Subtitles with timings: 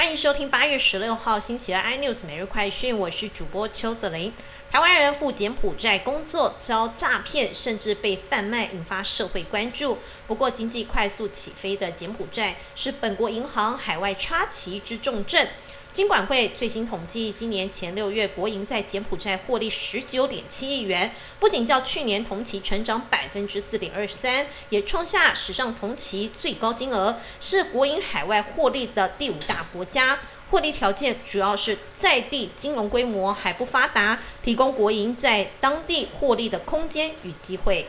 [0.00, 4.32] 欢迎收听八月十六号星期二 iNews 每日快讯，我是主播邱子琳。
[4.70, 9.98] 台湾人赴柬埔寨工作遭诈骗，甚至被贩卖，引发社会关注。
[10.26, 15.46] 不过，经济快速起飞的柬埔寨是本国银行海外插旗之重镇。
[15.92, 30.20] 金管会最新统计，今年前六月，国营在柬埔寨获利十九点七亿元，不仅较去年同期成长百分之四点二三，也创下史上同期最高金额，是国营海外获利的第五大国家。
[30.48, 37.86] 获利条件主要是在地金融规模还不发达，提供国营在当地获利的空间与机会。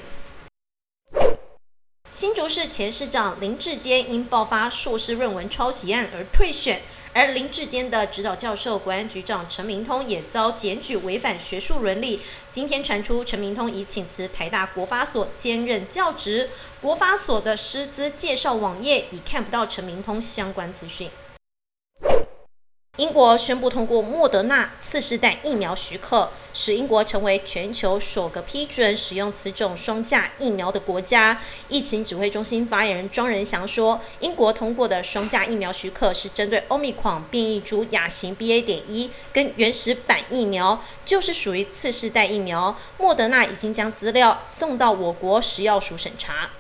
[2.12, 6.82] 新竹市前市长林志坚因爆发硕士论文抄袭案而退选。
[7.14, 12.22] 而林志坚的指导教授国安局长陈明通也遭检举违反学术伦理。
[12.50, 21.10] 今天传出陈明通已请辞台大国发所兼任教职，国发所的师资介绍网页已看不到陈明通相关资讯。
[23.12, 31.37] 英国宣布通过莫德纳次世代疫苗许可，使英国成为全球首个批准使用此种双价疫苗的国家。
[31.67, 38.63] 疫情指挥中心发言人庄仁祥说，英国通过的双价疫苗许可是针对欧米狂变异株亚型 BA.
[38.63, 42.77] 点一跟原始版疫苗，就是属于次世代疫苗。
[42.98, 46.51] 莫德纳已经将资料送到我国食药署审查。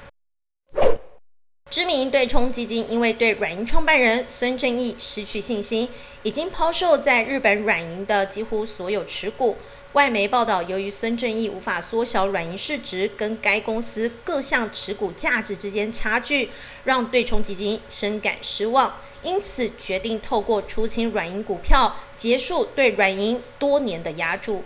[1.71, 5.87] 知名对冲基金因为对软银创办人孙正义失去信心，
[6.21, 9.55] 已经抛售在日本软银的几乎所有持股。
[9.93, 16.49] 外媒报道，由于孙正义无法缩小软银市值跟该公司各项持股价值之间差距，
[16.83, 24.65] 让对冲基金深感失望，因此决定透过出清软银股票，结束对软银多年的压注。